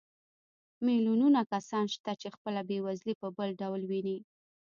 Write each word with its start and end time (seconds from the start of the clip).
میلیونونه 0.85 1.41
کسان 1.53 1.85
شته 1.93 2.11
چې 2.21 2.27
خپله 2.35 2.61
بېوزلي 2.69 3.13
په 3.21 3.27
بل 3.37 3.49
ډول 3.61 3.81
ویني 3.91 4.17